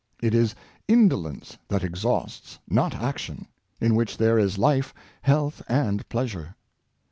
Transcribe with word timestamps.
It 0.19 0.33
is 0.33 0.55
indolence 0.87 1.59
that 1.67 1.83
exhausts, 1.83 2.57
not 2.67 2.95
action, 2.95 3.45
in 3.79 3.93
which 3.93 4.17
there 4.17 4.39
is 4.39 4.57
life, 4.57 4.95
health, 5.21 5.61
and 5.69 6.09
pleasure. 6.09 6.55